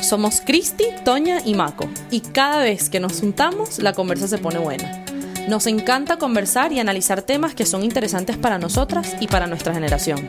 [0.00, 4.58] Somos Cristi, Toña y Maco, y cada vez que nos juntamos la conversa se pone
[4.58, 5.04] buena.
[5.48, 10.28] Nos encanta conversar y analizar temas que son interesantes para nosotras y para nuestra generación.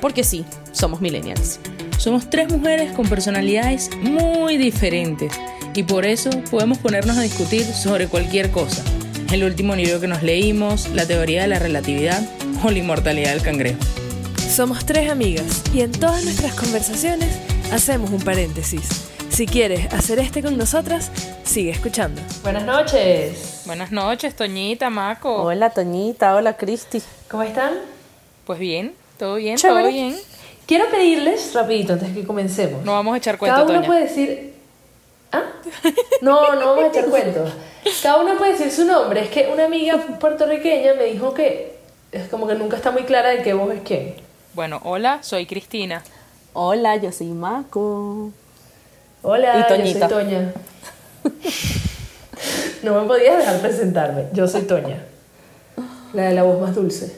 [0.00, 1.60] Porque sí, somos millennials.
[1.98, 5.32] Somos tres mujeres con personalidades muy diferentes
[5.74, 8.82] y por eso podemos ponernos a discutir sobre cualquier cosa.
[9.32, 12.22] El último libro que nos leímos, la teoría de la relatividad
[12.62, 13.80] o la inmortalidad del cangrejo.
[14.48, 17.30] Somos tres amigas y en todas nuestras conversaciones
[17.74, 19.08] hacemos un paréntesis.
[19.30, 21.10] Si quieres hacer este con nosotras,
[21.42, 22.22] sigue escuchando.
[22.44, 23.62] Buenas noches.
[23.66, 25.42] Buenas noches, Toñita, Maco.
[25.42, 27.02] Hola Toñita, hola Cristi.
[27.28, 27.72] ¿Cómo están?
[28.46, 29.80] Pues bien, todo bien, Chévere.
[29.80, 30.16] todo bien.
[30.66, 32.84] Quiero pedirles, rapidito, antes que comencemos.
[32.84, 33.86] No vamos a echar cuento, Cada uno Toña.
[33.86, 34.54] puede decir...
[35.32, 35.42] ¿Ah?
[36.22, 37.52] No, no vamos a echar cuentos.
[38.02, 39.20] Cada uno puede decir su nombre.
[39.24, 41.76] Es que una amiga puertorriqueña me dijo que
[42.12, 44.14] es como que nunca está muy clara de qué voz es quién.
[44.54, 46.04] Bueno, hola, soy Cristina.
[46.54, 48.30] Hola, yo soy Maco.
[49.22, 50.08] Hola, Y yo soy.
[50.08, 50.52] Toña.
[52.82, 54.26] No me podías dejar presentarme.
[54.32, 55.02] Yo soy Toña.
[56.12, 57.14] La de la voz más dulce.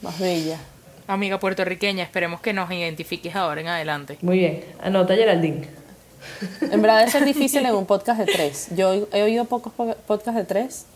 [0.00, 0.58] Más bella.
[1.06, 4.18] Amiga puertorriqueña, esperemos que nos identifiques ahora en adelante.
[4.22, 4.64] Muy bien.
[4.82, 5.68] Anota Geraldine.
[6.62, 8.68] En verdad es ser difícil en un podcast de tres.
[8.74, 10.86] Yo he oído pocos po- podcasts de tres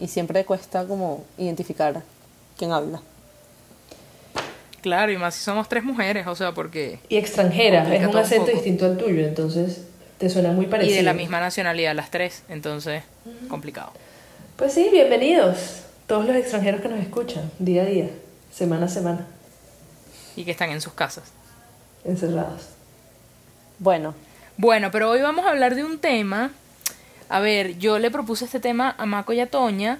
[0.00, 2.02] y siempre cuesta como identificar
[2.56, 3.00] quién habla.
[4.80, 6.98] Claro, y más si somos tres mujeres, o sea, porque...
[7.08, 7.94] Y extranjera.
[7.94, 9.82] Es un acento distinto al tuyo, entonces
[10.18, 10.94] te suena muy parecido.
[10.94, 13.02] Y de la misma nacionalidad las tres, entonces,
[13.48, 13.92] complicado.
[14.56, 15.82] Pues sí, bienvenidos.
[16.06, 18.08] Todos los extranjeros que nos escuchan, día a día,
[18.52, 19.26] semana a semana,
[20.36, 21.24] Y que están en sus casas.
[22.04, 22.68] encerrados.
[23.78, 24.14] Bueno,
[24.56, 26.50] Bueno, pero hoy vamos a hablar de un tema.
[27.28, 29.98] A ver, yo le propuse este tema a Maco y a Toña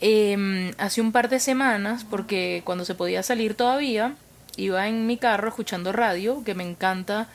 [0.00, 4.14] em, hace un par de semanas, porque cuando se podía salir todavía,
[4.56, 7.28] iba en mi carro escuchando radio, que me encanta.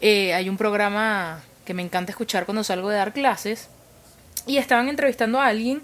[0.00, 3.68] eh, hay un programa que me encanta escuchar cuando salgo de dar clases.
[4.46, 5.82] Y estaban entrevistando a alguien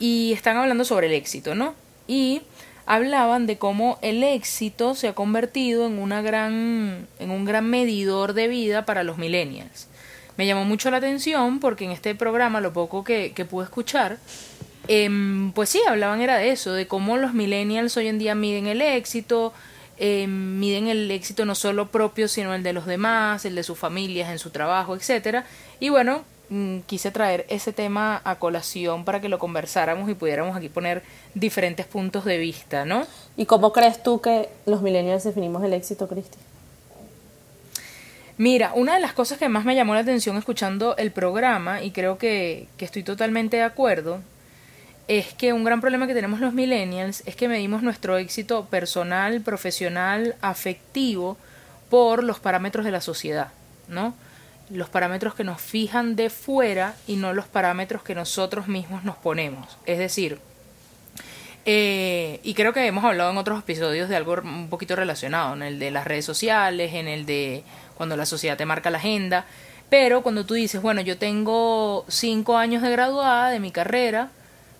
[0.00, 1.74] y están hablando sobre el éxito, ¿no?
[2.08, 2.42] Y
[2.86, 8.32] hablaban de cómo el éxito se ha convertido en una gran en un gran medidor
[8.34, 9.86] de vida para los millennials.
[10.36, 14.18] Me llamó mucho la atención porque en este programa lo poco que, que pude escuchar
[14.88, 18.66] em, pues sí, hablaban era de eso, de cómo los millennials hoy en día miden
[18.66, 19.52] el éxito,
[19.96, 23.78] em, miden el éxito no solo propio, sino el de los demás, el de sus
[23.78, 25.44] familias, en su trabajo, etcétera.
[25.80, 30.56] Y bueno, mm, quise traer ese tema a colación para que lo conversáramos y pudiéramos
[30.56, 31.02] aquí poner
[31.34, 33.06] diferentes puntos de vista, ¿no?
[33.36, 36.38] ¿y cómo crees tú que los millennials definimos el éxito, Cristi?
[38.36, 41.92] Mira, una de las cosas que más me llamó la atención escuchando el programa, y
[41.92, 44.20] creo que, que estoy totalmente de acuerdo,
[45.08, 49.40] es que un gran problema que tenemos los millennials es que medimos nuestro éxito personal,
[49.42, 51.36] profesional, afectivo
[51.90, 53.48] por los parámetros de la sociedad,
[53.88, 54.14] ¿no?
[54.70, 59.16] Los parámetros que nos fijan de fuera y no los parámetros que nosotros mismos nos
[59.16, 59.76] ponemos.
[59.84, 60.38] Es decir,
[61.66, 65.62] eh, y creo que hemos hablado en otros episodios de algo un poquito relacionado, en
[65.62, 67.62] el de las redes sociales, en el de
[67.94, 69.44] cuando la sociedad te marca la agenda.
[69.90, 74.30] Pero cuando tú dices, bueno, yo tengo cinco años de graduada de mi carrera,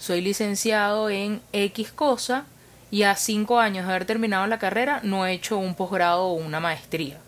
[0.04, 2.44] soy licenciado en X cosa,
[2.90, 6.34] y a cinco años de haber terminado la carrera no he hecho un posgrado o
[6.34, 7.18] una maestría.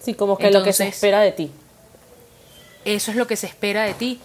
[0.00, 1.52] Sí, como que lo que se espera de ti.
[2.84, 4.20] Eso es lo que se espera de ti.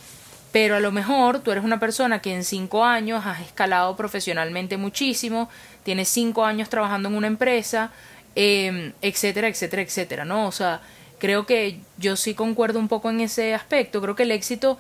[0.52, 4.78] Pero a lo mejor tú eres una persona que en cinco años has escalado profesionalmente
[4.78, 5.50] muchísimo,
[5.84, 7.92] tienes cinco años trabajando en una empresa,
[8.36, 10.48] eh, etcétera, etcétera, etcétera, ¿no?
[10.48, 10.82] O sea,
[11.20, 14.02] creo que yo sí concuerdo un poco en ese aspecto.
[14.02, 14.78] Creo que el éxito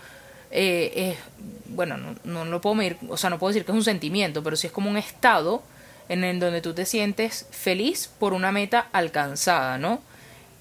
[0.53, 1.17] eh, es,
[1.69, 4.43] bueno, no, no lo puedo medir, o sea, no puedo decir que es un sentimiento,
[4.43, 5.63] pero sí es como un estado
[6.09, 10.01] en el donde tú te sientes feliz por una meta alcanzada, ¿no?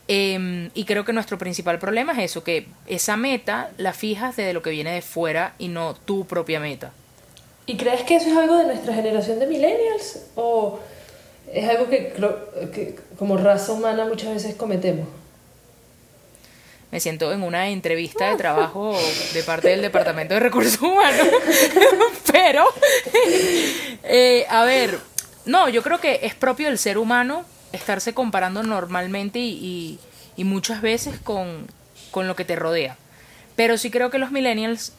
[0.08, 4.52] Em, y creo que nuestro principal problema es eso, que esa meta la fijas desde
[4.52, 6.92] lo que viene de fuera y no tu propia meta.
[7.66, 10.26] ¿Y crees que eso es algo de nuestra generación de millennials?
[10.34, 10.80] ¿O
[11.52, 12.14] es algo que,
[12.74, 15.06] que como raza humana muchas veces cometemos?
[16.92, 18.96] Me siento en una entrevista de trabajo
[19.32, 21.26] de parte del Departamento de Recursos Humanos.
[22.32, 22.66] Pero,
[24.04, 24.98] eh, a ver,
[25.46, 29.98] no, yo creo que es propio del ser humano estarse comparando normalmente y,
[30.36, 31.66] y- muchas veces con,
[32.10, 32.96] con lo que te rodea.
[33.56, 34.92] Pero sí creo que los millennials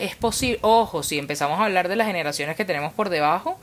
[0.00, 3.58] es posible, ojo, si empezamos a hablar de las generaciones que tenemos por debajo,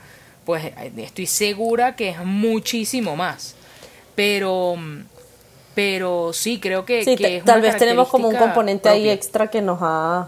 [0.46, 3.54] pues estoy segura que es muchísimo más.
[4.14, 4.76] Pero,
[5.78, 8.88] pero sí, creo que, Sí, que te- es tal una vez tenemos como un componente
[8.88, 10.26] ahí extra que nos ha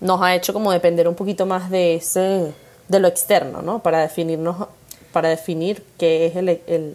[0.00, 2.54] nos ha hecho como depender un poquito más de ese
[2.88, 3.80] de lo externo, ¿no?
[3.80, 4.66] Para definirnos
[5.12, 6.94] para definir qué es el, el,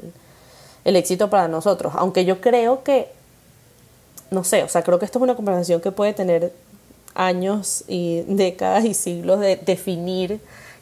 [0.86, 1.94] el éxito para nosotros.
[1.96, 3.10] Aunque yo creo que
[4.32, 6.52] no sé, o sea, creo que esto es una conversación que puede tener
[7.14, 10.40] años y décadas y siglos de definir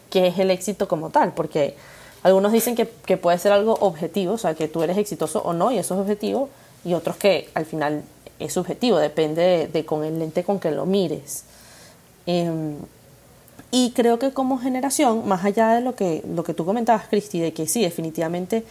[0.10, 1.76] qué es el éxito como tal, porque
[2.24, 5.52] algunos dicen que, que puede ser algo objetivo, o sea, que tú eres exitoso o
[5.52, 6.48] no, y eso es objetivo,
[6.84, 8.04] y otros que al final
[8.40, 11.44] es subjetivo, depende de, con el lente con que lo mires.
[12.26, 12.76] Em,
[13.72, 17.40] y creo que como generación, más allá de lo que, lo que tú comentabas, Cristi,
[17.40, 18.64] de que sí, definitivamente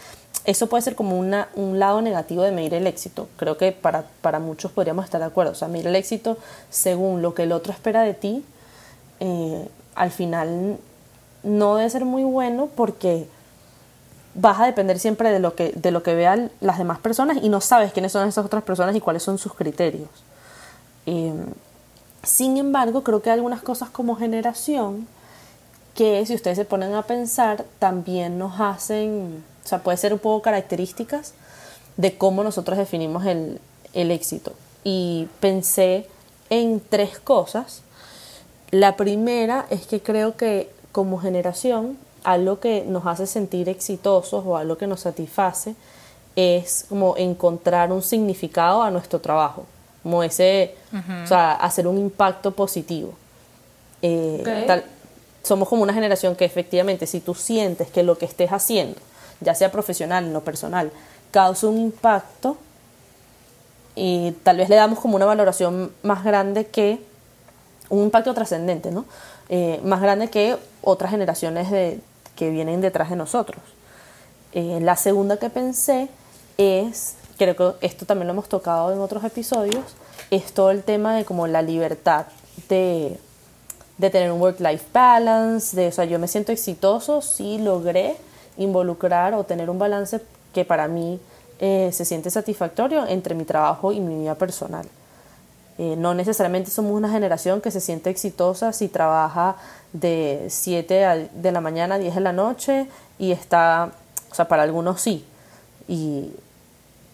[0.45, 3.29] eso puede ser como una, un lado negativo de medir el éxito.
[3.37, 5.53] Creo que para, para muchos podríamos estar de acuerdo.
[5.53, 6.39] O sea, medir el éxito
[6.71, 8.45] según lo que el otro espera de ti,
[9.21, 10.79] eh, al final
[11.43, 13.27] no debe ser muy bueno porque
[14.41, 17.49] vas a depender siempre de lo que, de lo que vean las demás personas y
[17.49, 20.09] no sabes quiénes son esas otras personas y cuáles son sus criterios.
[21.07, 21.35] Eh,
[22.23, 25.09] sin embargo, creo que hay algunas cosas como generación
[25.95, 30.21] que si ustedes se ponen a pensar también nos hacen, o sea, puede ser un
[30.21, 31.35] poco características
[31.97, 33.61] de cómo nosotros definimos el,
[33.93, 34.53] el éxito.
[34.85, 36.07] Y pensé
[36.49, 37.83] en tres cosas.
[38.71, 41.99] La primera es que creo que como generación
[42.29, 45.75] algo que nos hace sentir exitosos o algo que nos satisface
[46.37, 49.65] es como encontrar un significado a nuestro trabajo,
[50.03, 50.75] como ese,
[51.25, 53.15] o sea, hacer un impacto positivo.
[54.03, 54.45] Eh,
[55.43, 59.01] somos como una generación que efectivamente si tú sientes que lo que estés haciendo,
[59.41, 60.93] ya sea profesional o no personal,
[61.31, 62.59] causa un impacto,
[63.95, 67.01] y tal vez le damos como una valoración más grande que
[67.89, 69.07] un impacto trascendente, ¿no?
[69.49, 72.01] Eh, más grande que otras generaciones de,
[72.39, 73.61] que vienen detrás de nosotros.
[74.53, 76.09] Eh, la segunda que pensé
[76.57, 79.85] es, creo que esto también lo hemos tocado en otros episodios,
[80.31, 82.27] es todo el tema de como la libertad
[82.69, 83.19] de,
[83.99, 88.17] de tener un work-life balance, de, o sea, yo me siento exitoso si logré
[88.57, 90.21] involucrar o tener un balance
[90.55, 91.21] que para mí
[91.59, 94.87] eh, se siente satisfactorio entre mi trabajo y mi vida personal.
[95.79, 99.57] Eh, no necesariamente somos una generación que se siente exitosa si trabaja
[99.93, 102.89] de 7 de la mañana a 10 de la noche
[103.19, 103.93] y está,
[104.31, 105.25] o sea, para algunos sí.
[105.87, 106.33] Y,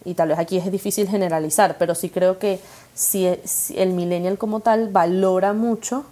[0.03, 2.59] y tal vez aquí es difícil generalizar, pero sí creo que
[2.95, 3.27] si,
[3.75, 6.05] el millennial como tal valora mucho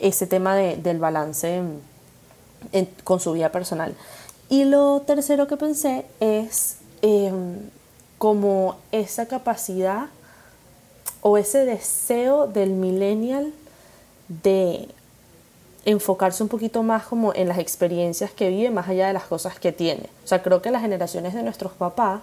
[0.00, 1.62] ese tema de, del balance
[3.04, 3.94] con su vida personal.
[4.48, 7.56] Y lo tercero que pensé es em,
[8.18, 10.06] como esa capacidad
[11.28, 13.52] o ese deseo del millennial
[14.28, 14.86] de
[15.84, 19.58] enfocarse un poquito más como en las experiencias que vive más allá de las cosas
[19.58, 20.04] que tiene.
[20.24, 22.20] O sea, creo que las generaciones de nuestros papás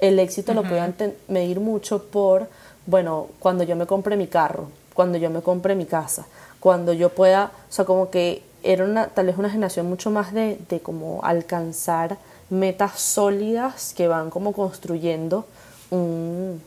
[0.00, 0.94] el éxito lo puedan
[1.28, 2.48] medir mucho por,
[2.86, 6.24] bueno, cuando yo me compre mi carro, cuando yo me compre mi casa,
[6.58, 10.32] cuando yo pueda, o sea, como que era una, tal vez una generación mucho más
[10.32, 12.16] de, de como alcanzar
[12.48, 15.44] metas sólidas que van como construyendo
[15.90, 16.62] un,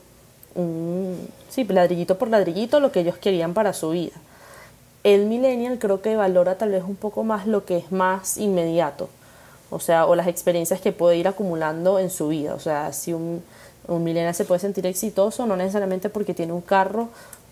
[1.49, 4.13] sí, ladrillito por ladrillito lo que ellos querían para su vida.
[5.03, 9.09] El millennial creo que valora tal vez un poco más lo que es más inmediato,
[9.69, 12.53] o sea, o las experiencias que puede ir acumulando en su vida.
[12.53, 13.41] O sea, si un,
[13.87, 17.09] un millennial se puede sentir exitoso, no necesariamente porque tiene un carro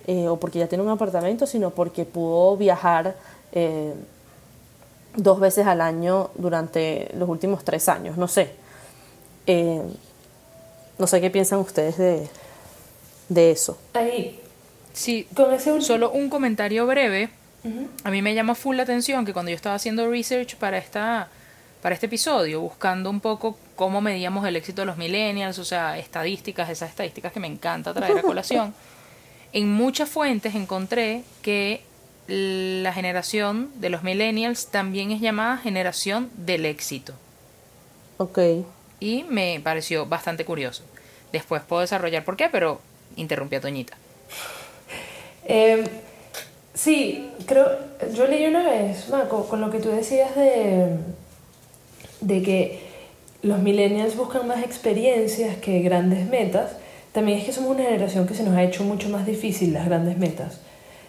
[0.08, 3.16] eh, o porque ya tiene un apartamento, sino porque pudo viajar
[3.52, 3.94] eh,
[5.16, 8.52] dos veces al año durante los últimos tres años, no sé.
[9.48, 9.82] Eh,
[10.98, 12.28] no sé qué piensan ustedes de,
[13.30, 13.80] de eso.
[13.94, 14.40] Ahí.
[14.94, 17.30] Sí, con ese solo un comentario breve.
[18.04, 21.30] A mí me llama full la atención que cuando yo estaba haciendo research para esta
[21.82, 25.98] para este episodio, buscando un poco cómo medíamos el éxito de los millennials, o sea,
[25.98, 28.74] estadísticas, esas estadísticas que me encanta traer a colación,
[29.54, 31.82] en muchas fuentes encontré que
[32.28, 37.14] la generación de los millennials también es llamada generación del éxito.
[38.18, 38.40] Ok.
[39.00, 40.84] Y me pareció bastante curioso.
[41.32, 42.82] Después puedo desarrollar por qué, pero
[43.20, 43.98] interrumpí a Toñita.
[45.46, 45.84] Eh,
[46.74, 47.68] sí, creo,
[48.14, 50.96] yo leí una vez, Marco, con lo que tú decías de,
[52.22, 52.90] de que
[53.42, 56.72] los millennials buscan más experiencias que grandes metas,
[57.12, 59.86] también es que somos una generación que se nos ha hecho mucho más difícil las
[59.86, 60.60] grandes metas.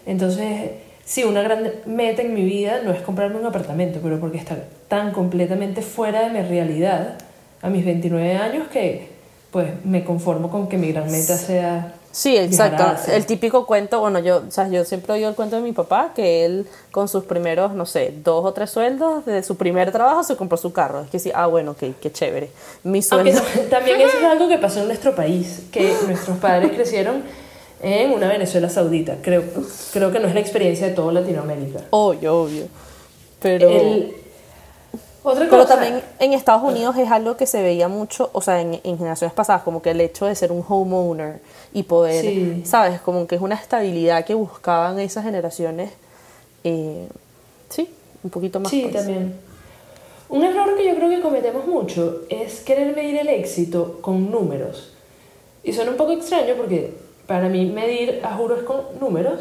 [0.07, 0.71] Entonces,
[1.05, 4.57] sí, una gran meta en mi vida no es comprarme un apartamento, pero porque está
[4.89, 7.19] tan completamente fuera de mi realidad
[7.63, 9.09] a mis 29 años que
[9.51, 12.85] pues me conformo con que mi gran meta sea Sí, exacto.
[13.11, 16.13] El típico cuento, bueno, yo, o sea, yo siempre oigo el cuento de mi papá,
[16.15, 20.25] que él con sus primeros, no sé, dos o tres sueldos de su primer trabajo
[20.25, 21.03] se compró su carro.
[21.03, 22.51] Es que sí, ah, bueno, ok, qué chévere.
[22.83, 23.41] Mi sueldo...
[23.71, 27.23] también eso es algo que pasó en nuestro país, que nuestros padres crecieron
[27.81, 29.19] en una Venezuela saudita.
[29.23, 29.45] Creo,
[29.93, 31.85] creo que no es la experiencia de toda Latinoamérica.
[31.91, 32.65] Obvio, obvio.
[33.41, 33.71] Pero...
[35.23, 38.61] Otra Pero cosa- también en Estados Unidos es algo que se veía mucho, o sea,
[38.61, 41.41] en, en generaciones pasadas, como que el hecho de ser un homeowner
[41.75, 42.63] y poder, Sí.
[42.65, 43.01] ¿sabes?
[43.03, 45.91] Como que es una estabilidad que buscaban esas generaciones.
[46.65, 47.07] eh,
[47.69, 47.89] sí,
[48.23, 48.71] un poquito más.
[48.71, 48.95] Sí, pues.
[48.95, 49.35] también.
[50.29, 54.93] Un error que yo creo que cometemos mucho es querer medir el éxito con números.
[55.65, 56.95] Y suena un poco extraño porque
[57.27, 59.41] para mí medir, a juro, es con números,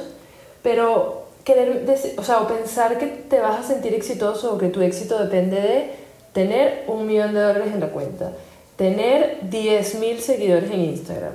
[0.61, 5.91] pero o pensar que te vas a sentir exitoso o que tu éxito depende de
[6.33, 8.31] tener un millón de dólares en la cuenta,
[8.75, 11.33] tener 10.000 seguidores en Instagram,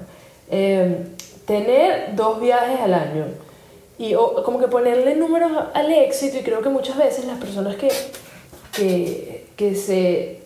[0.51, 1.07] eh,
[1.47, 3.27] tener dos viajes al año.
[3.99, 7.89] Y como que ponerle números al éxito y creo que muchas veces las personas que,
[8.73, 10.41] que, que, se,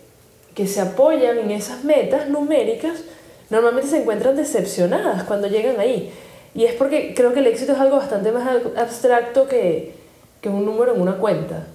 [0.54, 3.04] que se apoyan en esas metas numéricas
[3.48, 6.12] normalmente se encuentran decepcionadas cuando llegan ahí.
[6.54, 9.94] Y es porque creo que el éxito es algo bastante más ab- abstracto que,
[10.40, 11.66] que un número en una cuenta.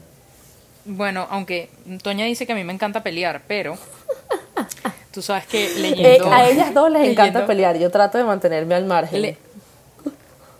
[0.85, 1.69] Bueno, aunque
[2.01, 3.77] Toña dice que a mí me encanta pelear, pero
[5.11, 6.31] tú sabes que Eh, leyendo...
[6.31, 9.21] a ellas dos les encanta pelear, yo trato de mantenerme al margen.
[9.21, 9.37] Le-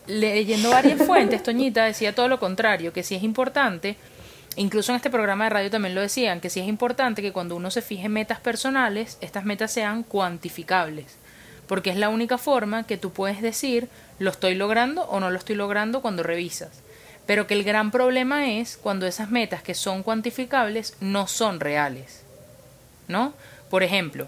[0.08, 3.96] leyendo varias fuentes, Toñita decía todo lo contrario, que sí es importante,
[4.58, 7.56] incluso en este programa de radio también lo decían, que sí es importante que cuando
[7.56, 11.16] uno se fije metas personales, estas metas sean cuantificables,
[11.68, 13.88] porque es la única forma que tú puedes decir
[14.20, 16.82] lo estoy logrando o no lo estoy logrando cuando revisas.
[17.26, 22.24] Pero que el gran problema es cuando esas metas que son cuantificables no son reales.
[23.08, 23.34] ¿no?
[23.70, 24.28] Por ejemplo,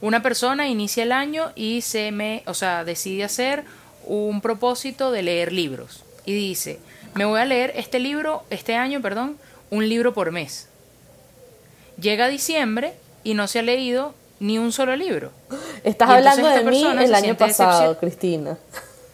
[0.00, 3.64] una persona inicia el año y se me, o sea, decide hacer
[4.04, 6.78] un propósito de leer libros y dice,
[7.14, 9.36] me voy a leer este libro, este año, perdón,
[9.70, 10.68] un libro por mes.
[12.00, 15.30] Llega diciembre y no se ha leído ni un solo libro.
[15.84, 18.58] Estás hablando de mí el año pasado, Cristina.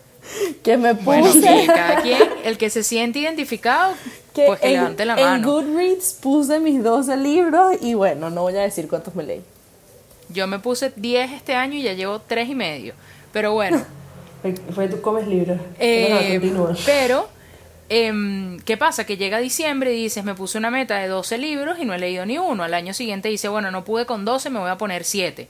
[0.62, 1.05] que me puse...
[1.05, 3.95] Bueno, sí, cada quien, el que se siente identificado,
[4.35, 5.50] que pues que en, levante la en mano.
[5.50, 9.43] Goodreads puse mis 12 libros y bueno, no voy a decir cuántos me leí.
[10.29, 12.95] Yo me puse 10 este año y ya llevo tres y medio.
[13.33, 13.85] Pero bueno,
[14.75, 15.59] Fue, tú comes libros.
[15.79, 16.41] Eh,
[16.85, 17.29] pero,
[17.92, 19.04] em, ¿qué pasa?
[19.04, 21.99] Que llega diciembre y dices, me puse una meta de 12 libros y no he
[21.99, 22.64] leído ni uno.
[22.64, 25.49] Al año siguiente dice, bueno, no pude con 12, me voy a poner 7.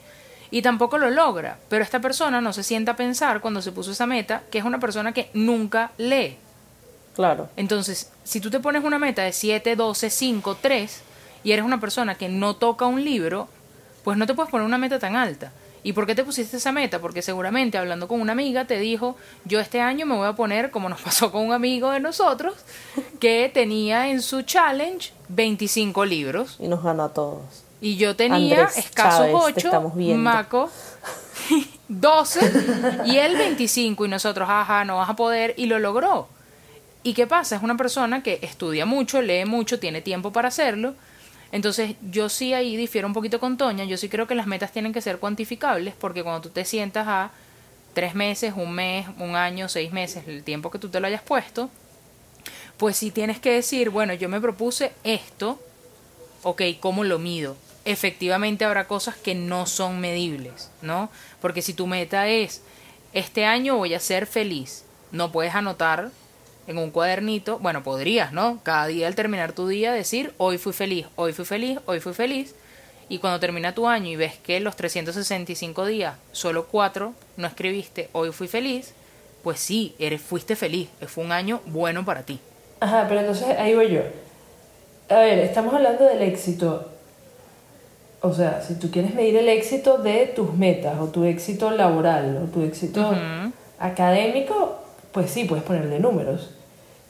[0.51, 1.59] Y tampoco lo logra.
[1.69, 4.65] Pero esta persona no se sienta a pensar cuando se puso esa meta que es
[4.65, 6.37] una persona que nunca lee.
[7.15, 7.49] Claro.
[7.57, 11.03] Entonces, si tú te pones una meta de 7, 12, 5, 3
[11.45, 13.49] y eres una persona que no toca un libro,
[14.05, 15.53] pues no te puedes poner una meta tan alta.
[15.85, 17.01] ¿Y por qué te pusiste esa meta?
[17.01, 20.71] Porque seguramente hablando con una amiga te dijo, yo este año me voy a poner,
[20.71, 22.55] como nos pasó con un amigo de nosotros,
[23.21, 26.57] que tenía en su challenge 25 libros.
[26.61, 27.65] Y nos ganó a todos.
[27.81, 30.23] Y yo tenía Andrés escasos Chávez, te 8, estamos viendo.
[30.23, 30.71] Maco
[31.89, 36.29] 12 y él 25 y nosotros, ajá, no vas a poder y lo logró.
[37.03, 37.57] ¿Y qué pasa?
[37.57, 40.95] Es una persona que estudia mucho, lee mucho, tiene tiempo para hacerlo.
[41.53, 44.73] Entonces yo sí ahí difiero un poquito con Toña, yo sí creo que las metas
[44.73, 47.31] tienen que ser cuantificables porque cuando tú te sientas a
[47.93, 51.23] tres meses, un mes, un año, seis meses, el tiempo que tú te lo hayas
[51.23, 51.69] puesto,
[52.79, 55.61] pues sí tienes que decir, bueno, yo me propuse esto,
[56.43, 57.57] ok, ¿cómo lo mido?
[57.85, 61.11] Efectivamente habrá cosas que no son medibles, ¿no?
[61.43, 62.63] Porque si tu meta es,
[63.13, 66.11] este año voy a ser feliz, no puedes anotar
[66.67, 68.61] en un cuadernito, bueno, podrías, ¿no?
[68.63, 72.13] Cada día al terminar tu día decir, hoy fui feliz, hoy fui feliz, hoy fui
[72.13, 72.55] feliz,
[73.09, 78.09] y cuando termina tu año y ves que los 365 días, solo cuatro no escribiste,
[78.13, 78.95] hoy fui feliz,
[79.43, 82.39] pues sí, eres, fuiste feliz, fue un año bueno para ti.
[82.81, 84.01] Ajá, pero entonces ahí voy yo.
[85.09, 86.89] A ver, estamos hablando del éxito.
[88.23, 92.41] O sea, si tú quieres medir el éxito de tus metas, o tu éxito laboral,
[92.45, 93.13] o tu éxito
[93.79, 94.82] académico,
[95.13, 96.51] pues sí, puedes ponerle números.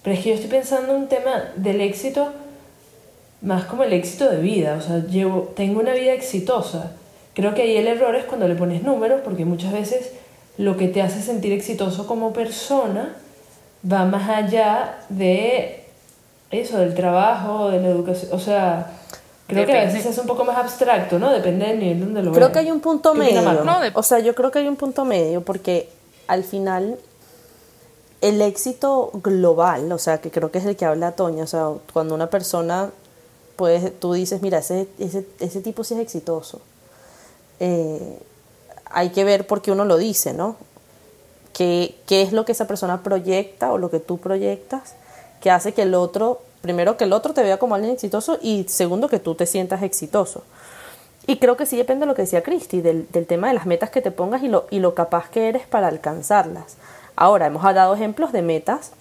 [0.03, 2.29] Pero es que yo estoy pensando en un tema del éxito
[3.41, 4.77] más como el éxito de vida.
[4.79, 6.93] O sea, llevo, tengo una vida exitosa.
[7.35, 10.11] Creo que ahí el error es cuando le pones números, porque muchas veces
[10.59, 13.15] lo que te hace sentir exitoso como persona
[13.91, 15.85] va más allá de
[16.51, 18.33] eso, del trabajo, de la educación.
[18.33, 18.93] O sea,
[19.47, 21.33] creo que a veces es un poco más abstracto, ¿no?
[21.33, 23.65] Depende del nivel donde lo Creo que hay un punto ¿Qué opina medio.
[23.65, 25.89] No, de- O sea, yo creo que hay un punto medio porque
[26.27, 26.99] al final
[28.23, 31.73] el éxito global, o sea, que creo que es el que habla Toña, o sea,
[31.93, 32.91] cuando una persona,
[33.57, 36.61] pues tú dices, mira, ese, ese, ese tipo sí es exitoso.
[37.59, 38.19] Eh,
[38.87, 40.57] hay que ver por qué uno lo dice, ¿no?
[41.53, 44.95] ¿Qué, ¿Qué es lo que esa persona proyecta o lo que tú proyectas
[45.41, 48.67] que hace que el otro, primero que el otro te vea como alguien exitoso y
[48.69, 50.45] segundo que tú te sientas exitoso?
[51.27, 53.67] Y creo que sí depende de lo que decía Cristi, del, del tema de las
[53.67, 56.77] metas que te pongas y lo, y lo capaz que eres para alcanzarlas.
[57.17, 58.93] Ahora, hemos dado ejemplos de metas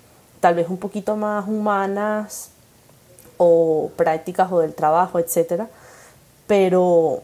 [0.42, 2.50] tal vez un poquito más humanas
[3.38, 5.70] o prácticas o del trabajo, etcétera,
[6.48, 7.22] pero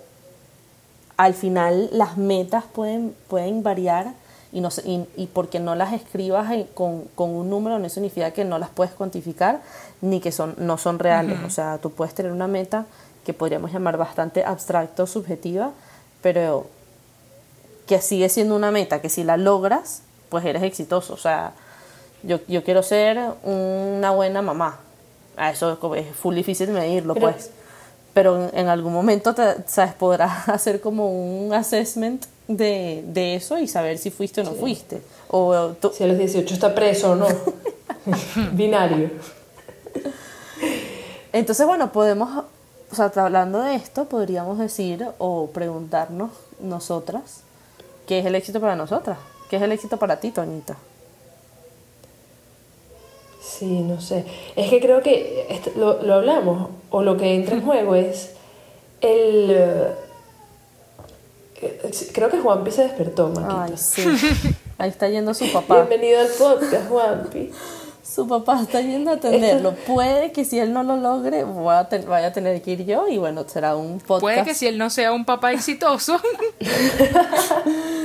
[1.17, 4.13] al final las metas pueden, pueden variar
[4.53, 8.46] y, no, y, y porque no las escribas con, con, un número no significa que
[8.46, 9.62] no las puedes cuantificar
[10.01, 11.39] ni que son, no son reales.
[11.46, 12.86] O sea, tú puedes tener una meta
[13.25, 15.72] que podríamos llamar bastante abstracta o subjetiva,
[16.22, 16.67] pero
[17.88, 21.13] que sigue siendo una meta que si la logras, pues eres exitoso.
[21.13, 21.53] O sea,
[22.24, 24.79] yo, yo quiero ser una buena mamá.
[25.36, 27.51] A eso es full difícil medirlo, pues.
[28.13, 29.93] Pero en, algún momento, te, ¿sabes?
[29.93, 35.01] Podrás hacer como un assessment de, de, eso y saber si fuiste o no fuiste.
[35.29, 37.27] O Si a los 18 está preso o no.
[38.53, 39.12] Binario.
[41.34, 42.46] Entonces, bueno, podemos,
[42.91, 47.41] o sea, hablando de esto, podríamos decir o preguntarnos nosotras,
[48.07, 49.17] ¿qué es el éxito para nosotras?
[49.50, 50.77] ¿Qué es el éxito para ti, Toñita?
[53.42, 54.25] Sí, no sé.
[54.56, 58.34] Es que creo que lo, lo, hablamos, o lo que entra en juego es
[59.01, 59.48] el...
[59.50, 59.96] Eh,
[62.13, 63.63] creo que Juanpi se despertó, Maquita.
[63.63, 64.06] Ay, sí.
[64.77, 65.75] Ahí está yendo su papá.
[65.77, 67.51] Bienvenido al podcast, Juanpi.
[68.04, 69.75] Su papá está yendo a atenderlo.
[69.86, 73.44] Puede que si él no lo logre, vaya a tener que ir yo y bueno,
[73.48, 74.22] será un podcast.
[74.22, 76.20] Puede que si él no sea un papá exitoso.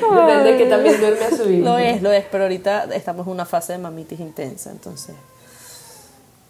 [0.00, 1.64] Depende que también duerme a su hijo.
[1.64, 5.14] Lo es, lo es, pero ahorita estamos en una fase de mamitis intensa, entonces.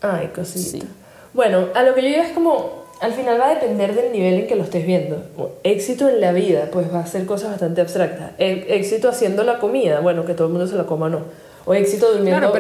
[0.00, 0.86] Ay, cosita.
[1.34, 4.40] Bueno, a lo que yo digo es como, al final va a depender del nivel
[4.40, 5.26] en que lo estés viendo.
[5.62, 8.32] Éxito en la vida, pues va a ser cosas bastante abstractas.
[8.38, 11.22] E, éxito haciendo la comida, bueno, que todo el mundo se la coma o no.
[11.64, 12.52] O éxito durmiendo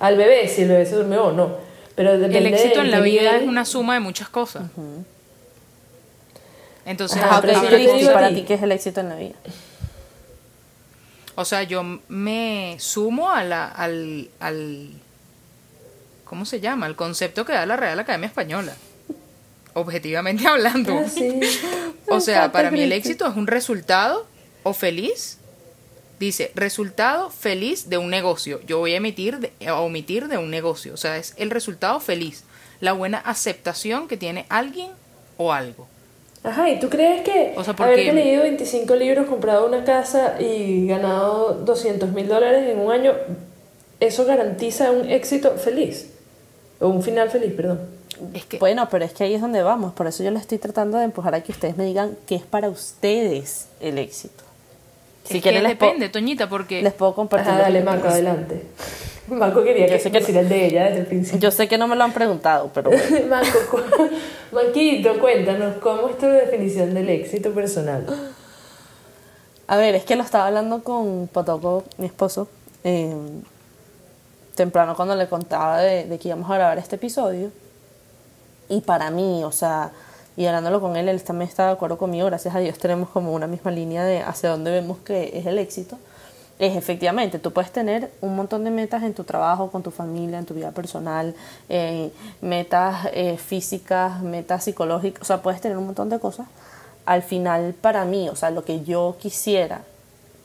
[0.00, 1.68] al bebé, si el bebé se durmió o no.
[1.94, 4.64] Pero el éxito en la vida es una suma de muchas cosas.
[6.86, 9.34] Entonces, para ti, ¿qué es el éxito en la vida?
[11.40, 14.90] O sea, yo me sumo a la, al, al,
[16.24, 16.86] ¿cómo se llama?
[16.86, 18.74] Al concepto que da la Real Academia Española.
[19.72, 20.98] Objetivamente hablando.
[20.98, 21.04] Ah,
[22.08, 24.26] o sea, para mí el éxito es un resultado
[24.64, 25.38] o feliz.
[26.18, 28.60] Dice, resultado feliz de un negocio.
[28.66, 30.92] Yo voy a, emitir a omitir de un negocio.
[30.92, 32.42] O sea, es el resultado feliz.
[32.80, 34.90] La buena aceptación que tiene alguien
[35.36, 35.86] o algo.
[36.44, 40.86] Ajá, ¿y tú crees que o sea, haberte leído 25 libros, comprado una casa y
[40.86, 43.12] ganado 200 mil dólares en un año,
[44.00, 46.10] eso garantiza un éxito feliz?
[46.80, 47.80] O un final feliz, perdón.
[48.34, 49.92] Es que, bueno, pero es que ahí es donde vamos.
[49.92, 52.42] Por eso yo le estoy tratando de empujar a que ustedes me digan qué es
[52.42, 54.44] para ustedes el éxito.
[55.24, 56.82] Si quieren, les depende, Toñita, porque...
[56.82, 57.50] Les puedo compartir.
[57.50, 58.62] Ajá, dale, Marco, adelante.
[59.30, 61.40] Marco quería que, sé que decir el de ella desde el principio.
[61.40, 63.26] Yo sé que no me lo han preguntado, pero bueno.
[63.28, 63.80] Marco,
[64.52, 68.06] Marquito, cuéntanos, ¿cómo es tu definición del éxito personal?
[69.66, 72.48] A ver, es que lo estaba hablando con Potoco, mi esposo,
[72.84, 73.14] eh,
[74.54, 77.50] temprano cuando le contaba de, de, que íbamos a grabar este episodio.
[78.68, 79.90] Y para mí, o sea,
[80.36, 83.32] y hablándolo con él, él también está de acuerdo conmigo, gracias a Dios tenemos como
[83.32, 85.98] una misma línea de hacia dónde vemos que es el éxito
[86.58, 90.38] es efectivamente, tú puedes tener un montón de metas en tu trabajo, con tu familia,
[90.38, 91.34] en tu vida personal,
[91.68, 96.48] eh, metas eh, físicas, metas psicológicas, o sea, puedes tener un montón de cosas.
[97.06, 99.82] Al final, para mí, o sea, lo que yo quisiera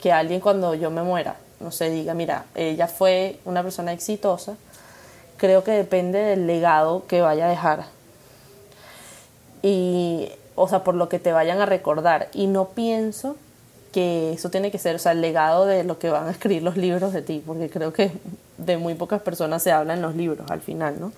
[0.00, 4.54] que alguien cuando yo me muera, no sé, diga, mira, ella fue una persona exitosa,
[5.36, 7.86] creo que depende del legado que vaya a dejar.
[9.62, 12.28] Y, o sea, por lo que te vayan a recordar.
[12.34, 13.36] Y no pienso
[13.94, 16.64] que eso tiene que ser, o sea, el legado de lo que van a escribir
[16.64, 18.10] los libros de ti, porque creo que
[18.58, 21.12] de muy pocas personas se habla en los libros al final, ¿no?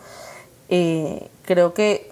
[0.69, 2.11] Eh, creo que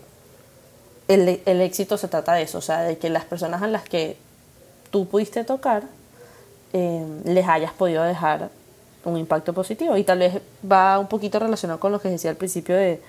[1.09, 3.83] el, el, éxito se trata de eso, o sea, de que las personas a las
[3.83, 4.17] que
[4.91, 5.83] tú pudiste tocar
[6.73, 8.49] eh, les hayas podido dejar
[9.05, 12.37] un impacto positivo y tal vez va un poquito relacionado con lo que decía al
[12.37, 13.03] principio de,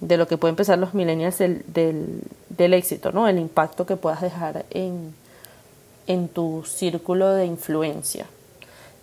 [0.00, 2.20] de lo que pueden pensar los millennials del, del,
[2.50, 3.26] del éxito, ¿no?
[3.26, 5.14] El impacto que puedas dejar en
[6.06, 8.26] en tu círculo de influencia,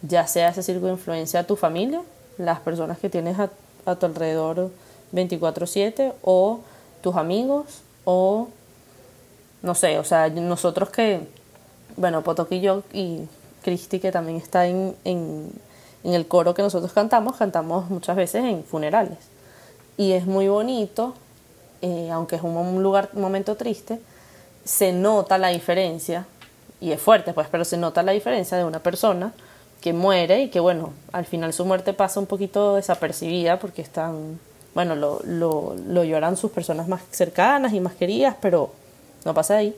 [0.01, 2.01] ya sea ese círculo de influencia a tu familia,
[2.37, 3.49] las personas que tienes a,
[3.95, 4.71] tu alrededor
[5.11, 6.59] 24/7 o
[7.01, 8.47] tus amigos o
[9.61, 11.21] no sé, o sea, nosotros que,
[11.97, 13.27] bueno, Potoki y yo y
[13.63, 15.51] Cristi que también está en, en,
[16.03, 19.19] en el coro que nosotros cantamos, cantamos muchas veces en funerales.
[19.97, 21.13] Y es muy bonito,
[21.81, 23.99] eh, aunque es un lugar, un momento triste,
[24.63, 26.25] se nota la diferencia
[26.81, 29.31] y es fuerte, pues, pero se nota la diferencia de una persona
[29.81, 34.39] que muere y que, bueno, al final su muerte pasa un poquito desapercibida porque están,
[34.73, 38.71] bueno, lo, lo, lo lloran sus personas más cercanas y más queridas, pero
[39.25, 39.75] no pasa ahí,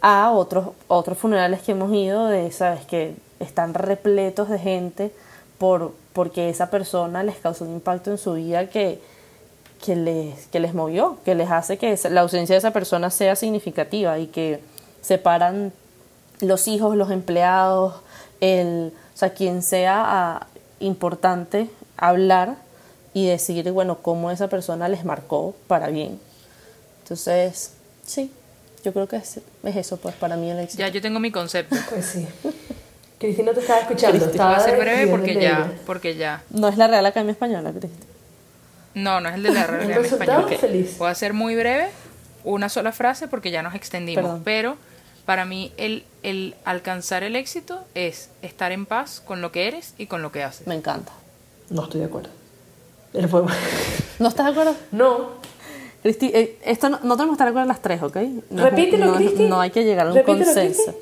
[0.00, 5.12] a otros, otros funerales que hemos ido de, sabes, que están repletos de gente
[5.58, 9.00] por, porque esa persona les causó un impacto en su vida que,
[9.84, 13.36] que les, que les movió, que les hace que la ausencia de esa persona sea
[13.36, 14.60] significativa y que
[15.00, 15.72] separan
[16.40, 17.94] los hijos, los empleados,
[18.40, 20.46] el, o sea, quien sea ah,
[20.80, 22.56] importante hablar
[23.12, 26.18] y decir, bueno, cómo esa persona les marcó para bien.
[27.02, 28.32] Entonces, sí,
[28.84, 30.80] yo creo que es, es eso, pues, para mí el éxito.
[30.80, 31.76] Ya yo tengo mi concepto.
[31.88, 32.26] Pues sí.
[33.18, 34.18] Cristina te estaba escuchando.
[34.18, 34.38] Cristi.
[34.38, 36.42] Voy a ser breve porque ya, porque ya.
[36.50, 38.06] No es la Real Academia Española, Cristi.
[38.94, 40.86] No, no es el de la realidad resultado española.
[40.98, 41.88] Voy a ser muy breve,
[42.42, 44.22] una sola frase porque ya nos extendimos.
[44.22, 44.42] Perdón.
[44.44, 44.76] Pero
[45.24, 49.94] para mí el, el alcanzar el éxito es estar en paz con lo que eres
[49.98, 50.66] y con lo que haces.
[50.66, 51.12] Me encanta.
[51.70, 52.30] No estoy de acuerdo.
[54.18, 54.74] ¿No estás de acuerdo?
[54.90, 55.28] No.
[56.02, 58.16] Cristi, eh, esto no, no tenemos que estar de acuerdo las tres, ¿ok?
[58.50, 59.48] No, Repítelo, no, Cristi.
[59.48, 60.94] No hay que llegar a un Repítelo, consenso.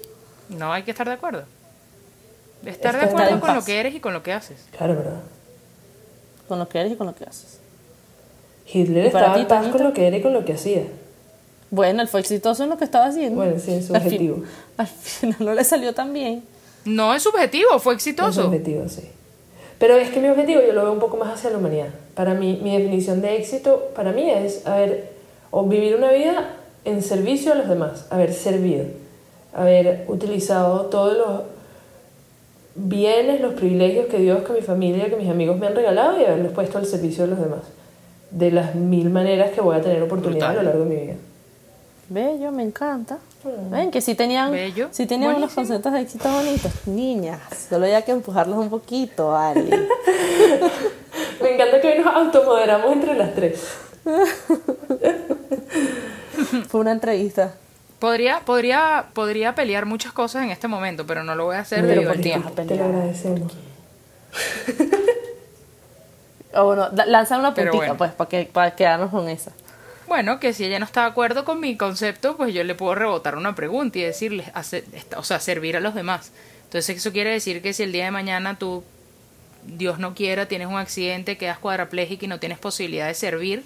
[0.50, 1.44] No hay que estar de acuerdo.
[2.64, 3.56] Estar de acuerdo con paz.
[3.56, 4.68] lo que eres y con lo que haces.
[4.76, 5.20] Claro, ¿verdad?
[6.46, 7.58] Con lo que eres y con lo que haces.
[8.72, 10.84] Hitler ¿Y para estaba en paz con lo que era y con lo que hacía.
[11.72, 13.36] Bueno, él fue exitoso en lo que estaba haciendo.
[13.36, 14.42] Bueno, sí, es Al fin- subjetivo.
[14.76, 16.44] Al final no le salió tan bien.
[16.84, 18.44] No es subjetivo, fue Es exitoso.
[18.46, 19.08] objetivo, sí.
[19.78, 21.88] Pero es que mi objetivo yo lo veo un poco más hacia la humanidad.
[22.14, 25.12] Para mí, mi definición de éxito, para mí es haber,
[25.50, 26.50] o vivir una vida
[26.84, 28.84] en servicio a los demás, haber servido,
[29.54, 31.40] haber utilizado todos los
[32.74, 36.24] bienes, los privilegios que Dios, que mi familia, que mis amigos me han regalado y
[36.24, 37.60] haberlos puesto al servicio de los demás.
[38.30, 41.14] De las mil maneras que voy a tener oportunidad a lo largo de mi vida.
[42.12, 43.18] Bello, me encanta.
[43.70, 46.70] Ven, que sí tenían, Bello, sí tenían unos conceptos de éxito bonitos.
[46.86, 49.62] Niñas, solo hay que empujarlos un poquito, vale.
[51.42, 53.66] Me encanta que hoy nos automoderamos entre las tres.
[56.68, 57.54] Fue una entrevista.
[57.98, 61.78] Podría, podría, podría pelear muchas cosas en este momento, pero no lo voy a hacer
[61.80, 62.50] Pero debido ¿por al tiempo.
[62.50, 63.52] Te lo agradecemos.
[66.54, 67.96] O bueno, da- lanza una bueno.
[67.96, 69.52] pues, para, que, para quedarnos con esa.
[70.12, 72.94] Bueno, que si ella no está de acuerdo con mi concepto, pues yo le puedo
[72.94, 74.84] rebotar una pregunta y decirle, hacer-
[75.16, 76.32] o sea, servir a los demás.
[76.64, 78.84] Entonces eso quiere decir que si el día de mañana tú,
[79.64, 83.62] Dios no quiera, tienes un accidente, quedas cuadraplégico y no tienes posibilidad de servir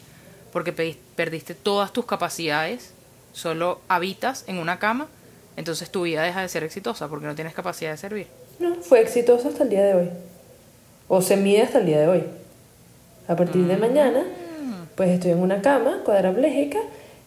[0.52, 0.72] porque
[1.16, 2.92] perdiste todas tus capacidades,
[3.32, 5.08] solo habitas en una cama,
[5.56, 8.28] entonces tu vida deja de ser exitosa porque no tienes capacidad de servir.
[8.60, 10.10] No, fue exitoso hasta el día de hoy.
[11.08, 12.22] O se mide hasta el día de hoy.
[13.26, 14.22] A partir de mañana,
[14.96, 16.78] pues estoy en una cama cuadraplégica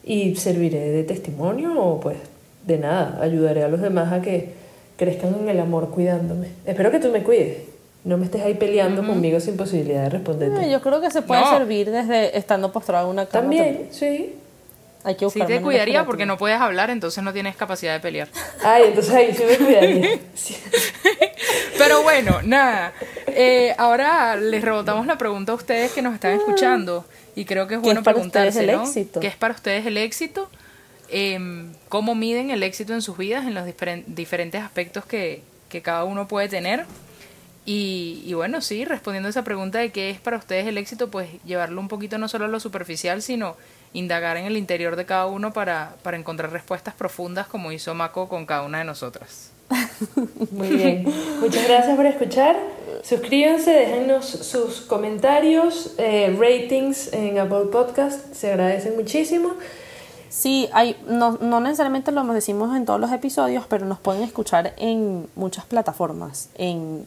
[0.03, 2.17] y serviré de testimonio o pues
[2.65, 4.53] de nada, ayudaré a los demás a que
[4.97, 6.49] crezcan en el amor cuidándome.
[6.65, 7.58] Espero que tú me cuides.
[8.03, 10.65] No me estés ahí peleando conmigo sin posibilidad de responderte.
[10.65, 11.49] Eh, yo creo que se puede No.
[11.58, 13.41] servir desde estando postrado en una cama.
[13.43, 14.36] También, sí.
[15.03, 18.27] Hay que Sí te cuidaría porque no puedes hablar, entonces no tienes capacidad de pelear.
[18.63, 20.19] Ay, entonces ahí sí me cuidaría.
[20.36, 20.55] Sí.
[21.77, 22.93] Pero bueno, nada.
[23.36, 27.06] Eh, ahora les rebotamos la pregunta a ustedes que nos están escuchando.
[27.36, 28.84] Y creo que es ¿Qué bueno es para ustedes preguntarse, el ¿no?
[28.84, 29.20] éxito?
[29.20, 30.50] ¿Qué es para ustedes el éxito?
[31.10, 35.82] Em, ¿Cómo miden el éxito en sus vidas en los diferen- diferentes aspectos que, que
[35.82, 36.86] cada uno puede tener?
[37.65, 41.10] Y, y bueno, sí, respondiendo a esa pregunta de qué es para ustedes el éxito,
[41.12, 43.56] pues llevarlo un poquito no solo a lo superficial, sino
[43.94, 48.28] indagar en el interior de cada uno para, para encontrar respuestas profundas como hizo Mako
[48.28, 49.52] con cada una de nosotras.
[50.51, 51.05] Muy bien.
[51.39, 52.58] Muchas gracias por escuchar.
[53.03, 58.34] Suscríbanse, déjennos sus comentarios, eh, ratings en Apple Podcast.
[58.34, 59.53] Se agradecen muchísimo.
[60.29, 64.73] Sí, hay, no, no necesariamente lo decimos en todos los episodios, pero nos pueden escuchar
[64.77, 66.49] en muchas plataformas.
[66.55, 67.05] En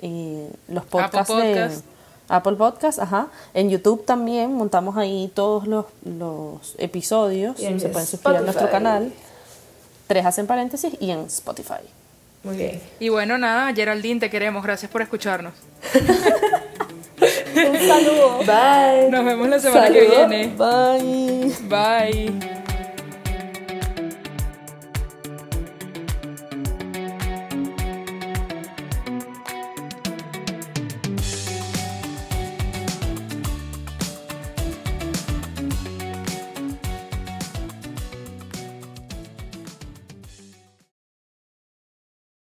[0.00, 1.84] eh, los podcasts de Podcast.
[2.28, 3.28] Apple Podcast, ajá.
[3.54, 7.58] En YouTube también montamos ahí todos los, los episodios.
[7.58, 9.12] Y en Se pueden suscribir a nuestro canal.
[10.06, 11.80] Tres hacen paréntesis y en Spotify.
[12.42, 12.80] Muy bien.
[13.00, 14.62] Y bueno, nada, Geraldine, te queremos.
[14.62, 15.54] Gracias por escucharnos.
[17.20, 18.38] Un saludo.
[18.38, 19.10] Bye.
[19.10, 20.54] Nos vemos la semana que viene.
[20.56, 21.52] Bye.
[21.68, 22.57] Bye.